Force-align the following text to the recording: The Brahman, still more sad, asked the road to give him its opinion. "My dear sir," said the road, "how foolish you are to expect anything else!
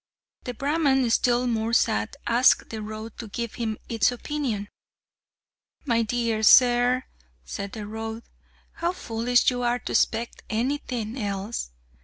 The 0.45 0.55
Brahman, 0.55 1.07
still 1.11 1.45
more 1.45 1.73
sad, 1.73 2.15
asked 2.25 2.71
the 2.71 2.81
road 2.81 3.19
to 3.19 3.27
give 3.27 3.53
him 3.61 3.77
its 3.87 4.11
opinion. 4.11 4.67
"My 5.85 6.01
dear 6.01 6.41
sir," 6.41 7.03
said 7.45 7.73
the 7.73 7.85
road, 7.85 8.23
"how 8.71 8.93
foolish 8.93 9.51
you 9.51 9.61
are 9.61 9.77
to 9.77 9.91
expect 9.91 10.41
anything 10.49 11.21
else! 11.21 11.69